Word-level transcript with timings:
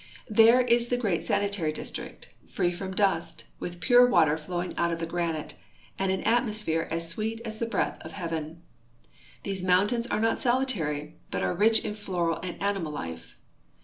There 0.31 0.61
is 0.61 0.87
the 0.87 0.97
great 0.97 1.23
sanitary 1.23 1.71
district, 1.71 2.29
free 2.51 2.71
from 2.73 2.95
dust, 2.95 3.43
with 3.59 3.79
pure 3.79 4.07
water 4.07 4.35
flowing 4.35 4.75
out 4.75 4.89
of 4.91 4.97
the 4.97 5.05
granite, 5.05 5.53
and 5.99 6.11
an 6.11 6.23
atmosphere 6.23 6.87
as 6.89 7.07
sweet 7.07 7.39
as 7.45 7.59
the 7.59 7.67
breath 7.69 7.99
of 8.01 8.13
heaven. 8.13 8.63
These 9.43 9.63
mountains 9.63 10.07
are 10.07 10.19
not 10.19 10.39
solitary, 10.39 11.19
but 11.29 11.43
are 11.43 11.53
rich 11.53 11.85
in 11.85 11.93
floral 11.93 12.39
and 12.41 12.59
animal 12.59 12.91
life. 12.91 13.37